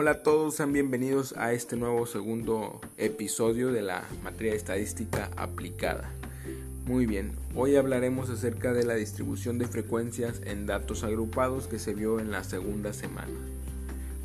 [0.00, 6.10] Hola a todos, sean bienvenidos a este nuevo segundo episodio de la materia estadística aplicada.
[6.86, 11.92] Muy bien, hoy hablaremos acerca de la distribución de frecuencias en datos agrupados que se
[11.92, 13.28] vio en la segunda semana.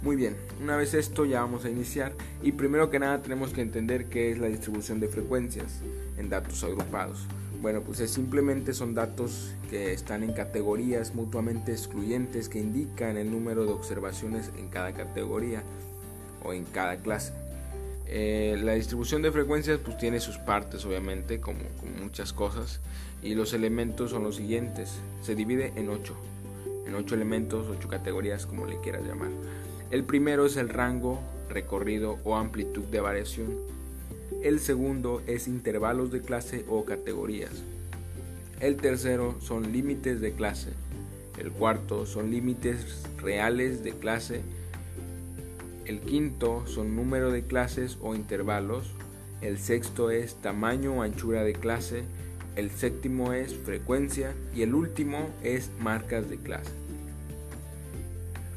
[0.01, 3.59] Muy bien, una vez esto ya vamos a iniciar y primero que nada tenemos que
[3.59, 5.81] entender qué es la distribución de frecuencias
[6.17, 7.27] en datos agrupados.
[7.65, 13.65] Bueno, pues simplemente son datos que están en categorías mutuamente excluyentes que indican el número
[13.65, 15.63] de observaciones en cada categoría
[16.43, 17.33] o en cada clase.
[18.05, 22.81] Eh, la distribución de frecuencias pues tiene sus partes obviamente como, como, muchas cosas
[23.23, 24.99] y los elementos son los siguientes.
[25.23, 26.13] Se divide en ocho,
[26.85, 29.31] en ocho elementos, ocho categorías como le quieras llamar.
[29.89, 31.19] El primero es el rango,
[31.49, 33.74] recorrido o amplitud de variación.
[34.45, 37.49] El segundo es intervalos de clase o categorías.
[38.59, 40.69] El tercero son límites de clase.
[41.39, 44.41] El cuarto son límites reales de clase.
[45.85, 48.91] El quinto son número de clases o intervalos.
[49.41, 52.03] El sexto es tamaño o anchura de clase.
[52.55, 54.35] El séptimo es frecuencia.
[54.55, 56.84] Y el último es marcas de clase.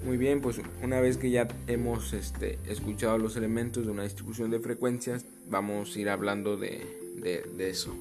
[0.09, 4.51] Muy bien, pues una vez que ya hemos este, escuchado los elementos de una distribución
[4.51, 6.81] de frecuencias, vamos a ir hablando de,
[7.21, 7.95] de, eso.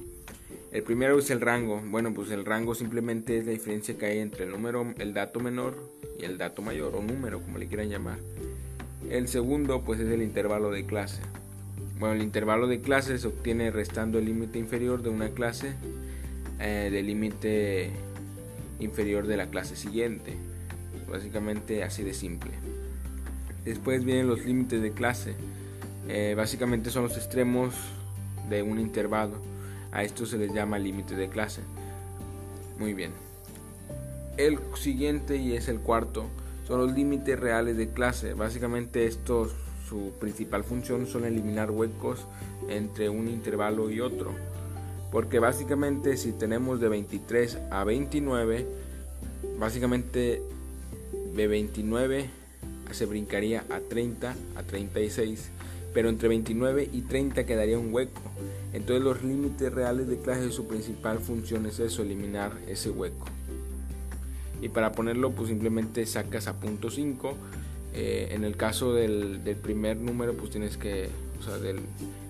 [0.72, 1.82] El primero es el rango.
[1.84, 5.38] Bueno, pues el rango simplemente es la diferencia que hay entre el número, el dato
[5.38, 8.20] menor y el dato mayor, o número, como le quieran llamar.
[9.10, 11.20] El segundo, pues es el intervalo de clase.
[11.98, 15.74] Bueno, el intervalo de clase se obtiene restando el límite inferior de una clase
[16.58, 17.90] eh, del límite
[18.80, 20.38] inferior de la clase siguiente
[21.10, 22.52] básicamente así de simple.
[23.64, 25.34] Después vienen los límites de clase,
[26.08, 27.74] eh, básicamente son los extremos
[28.48, 29.36] de un intervalo,
[29.92, 31.62] a esto se les llama límite de clase.
[32.78, 33.12] Muy bien.
[34.36, 36.26] El siguiente y es el cuarto
[36.66, 39.54] son los límites reales de clase, básicamente estos
[39.88, 42.26] su principal función son eliminar huecos
[42.68, 44.32] entre un intervalo y otro.
[45.10, 48.66] Porque básicamente si tenemos de 23 a 29,
[49.58, 50.42] básicamente
[51.38, 52.26] de 29
[52.90, 55.50] se brincaría a 30, a 36,
[55.94, 58.20] pero entre 29 y 30 quedaría un hueco.
[58.72, 63.26] Entonces los límites reales de clase su principal función es eso, eliminar ese hueco.
[64.60, 67.36] Y para ponerlo pues simplemente sacas a punto 5.
[67.94, 71.78] Eh, en el caso del, del, primer número pues tienes que, o sea, del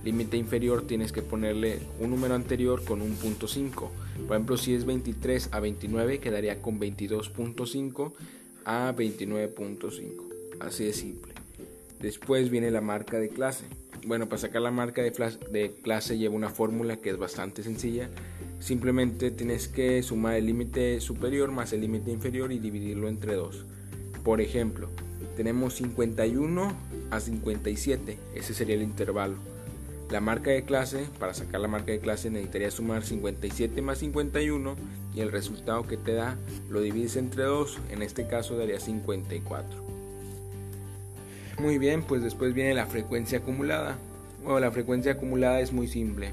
[0.05, 3.91] límite inferior tienes que ponerle un número anterior con un punto 5.
[4.27, 8.13] Por ejemplo si es 23 a 29 quedaría con 22.5
[8.69, 10.61] a 29.5.
[10.61, 11.33] Así de simple.
[12.01, 13.65] Después viene la marca de clase.
[14.07, 18.11] Bueno, para sacar la marca de, clase lleva una fórmula que es bastante sencilla.
[18.61, 23.65] Simplemente tienes que sumar el límite superior más el límite inferior y dividirlo entre dos.
[24.23, 24.91] Por ejemplo,
[25.37, 26.73] tenemos 51
[27.11, 28.19] a 57.
[28.35, 29.37] Ese sería el intervalo.
[30.11, 34.75] La marca de clase, para sacar la marca de clase necesitaría sumar 57 más 51
[35.15, 36.39] y el resultado que te da
[36.71, 39.69] lo divides entre 2, en este caso daría 54.
[41.61, 43.99] Muy bien, pues después viene la frecuencia acumulada.
[44.43, 46.33] Bueno, la frecuencia acumulada es muy simple.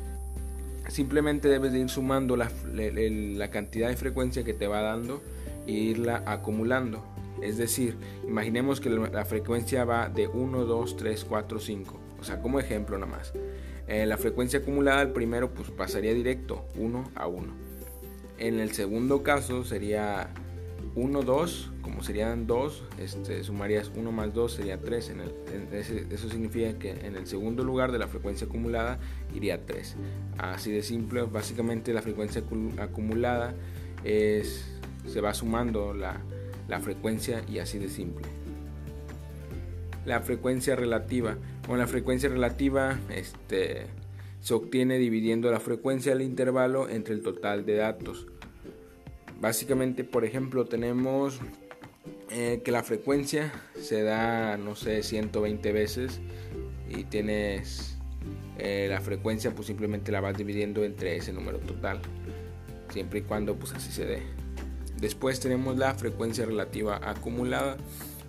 [0.88, 5.22] Simplemente debes de ir sumando la, la cantidad de frecuencia que te va dando
[5.68, 7.04] e irla acumulando.
[7.42, 12.42] Es decir, imaginemos que la frecuencia va de 1, 2, 3, 4, 5 o sea,
[12.42, 13.34] como ejemplo nada más.
[13.88, 17.54] En la frecuencia acumulada, el primero pues pasaría directo, 1 a 1.
[18.40, 20.30] En el segundo caso sería
[20.96, 25.14] 1, 2, como serían 2, este, sumarías 1 más 2 sería 3.
[26.10, 29.00] eso significa que en el segundo lugar de la frecuencia acumulada
[29.34, 29.96] iría 3.
[30.38, 32.44] Así de simple, básicamente la frecuencia
[32.80, 33.54] acumulada
[34.04, 34.66] es,
[35.08, 36.22] se va sumando la,
[36.68, 38.26] la frecuencia y así de simple
[40.06, 41.38] la frecuencia relativa.
[41.68, 43.88] Con la frecuencia relativa este,
[44.40, 48.28] se obtiene dividiendo la frecuencia del intervalo entre el total de datos.
[49.40, 51.40] Básicamente, por ejemplo, tenemos
[52.30, 56.22] eh, que la frecuencia se da, no sé, 120 veces
[56.90, 57.98] y tienes
[58.58, 62.00] eh, la frecuencia, pues simplemente la vas dividiendo entre ese número total,
[62.90, 64.22] siempre y cuando pues así se dé.
[65.00, 67.78] Después tenemos la frecuencia relativa acumulada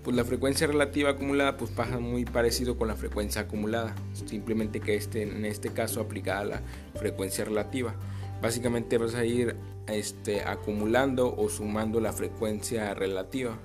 [0.06, 3.92] pues la frecuencia relativa acumulada pues pasa muy parecido con la frecuencia acumulada,
[4.24, 6.62] simplemente que este, en este caso aplicada la
[6.94, 7.92] frecuencia relativa.
[8.40, 9.56] Básicamente vas a ir
[9.88, 13.58] este, acumulando o sumando la frecuencia relativa,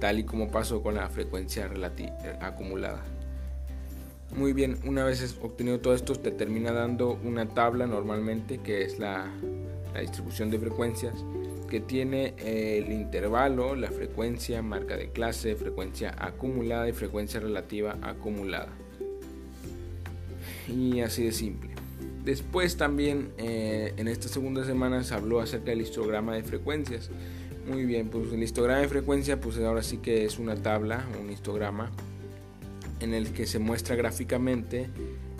[0.00, 1.70] tal y como pasó con la frecuencia
[2.40, 3.02] acumulada.
[4.34, 8.98] Muy bien, una vez obtenido todo esto te termina dando una tabla normalmente que es
[8.98, 9.30] la
[10.00, 11.12] distribución de frecuencias
[11.72, 18.68] que tiene el intervalo, la frecuencia, marca de clase, frecuencia acumulada y frecuencia relativa acumulada.
[20.68, 21.70] Y así de simple.
[22.26, 27.08] Después también eh, en esta segunda semana se habló acerca del histograma de frecuencias.
[27.66, 31.30] Muy bien, pues el histograma de frecuencia pues ahora sí que es una tabla, un
[31.30, 31.90] histograma
[33.00, 34.90] en el que se muestra gráficamente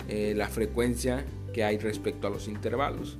[0.09, 3.19] eh, la frecuencia que hay respecto a los intervalos.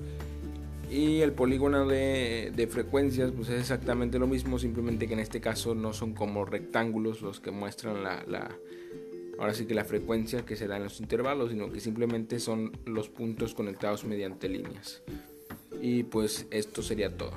[0.93, 5.73] Y el polígono de, frecuencias pues es exactamente lo mismo, simplemente que en este caso
[5.73, 8.55] no son como rectángulos los que muestran la,
[9.39, 12.73] ahora sí que la frecuencia que se da en los intervalos, sino que simplemente son
[12.85, 15.01] los puntos conectados mediante líneas.
[15.81, 17.33] Y pues esto sería todo.